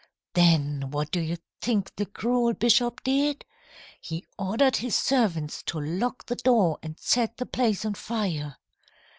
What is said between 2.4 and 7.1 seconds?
bishop did? He ordered his servants to lock the door and